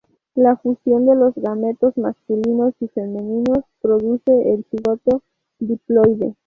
La 0.33 0.55
fusión 0.55 1.05
de 1.05 1.13
los 1.13 1.35
gametos 1.35 1.95
masculinos 1.95 2.73
y 2.79 2.87
femeninos 2.87 3.65
produce 3.83 4.51
el 4.53 4.65
cigoto 4.71 5.21
diploide. 5.59 6.35